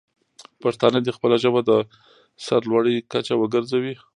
پښتانه 0.63 0.99
دې 1.01 1.11
خپله 1.17 1.35
ژبه 1.43 1.61
د 1.69 1.71
سر 2.45 2.61
لوړۍ 2.71 2.95
کچه 3.11 3.33
وګرځوي. 3.37 3.93